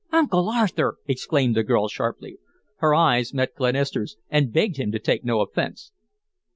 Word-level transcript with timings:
"Uncle 0.11 0.49
Arthur!" 0.49 0.97
exclaimed 1.05 1.55
the 1.55 1.61
girl, 1.61 1.87
sharply. 1.87 2.39
Her 2.77 2.95
eyes 2.95 3.35
met 3.35 3.53
Glenister's 3.53 4.17
and 4.31 4.51
begged 4.51 4.77
him 4.77 4.91
to 4.93 4.97
take 4.99 5.23
no 5.23 5.41
offence. 5.41 5.91